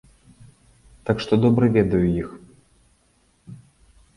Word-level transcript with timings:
Так 1.09 1.21
што 1.25 1.33
добра 1.45 1.65
ведаю 1.77 2.01
іх! 2.23 2.29